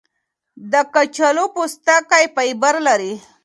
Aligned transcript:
د 0.71 0.73
کچالو 0.93 1.45
پوستکی 1.55 2.23
فایبر 2.35 2.75
لري. 2.87 3.13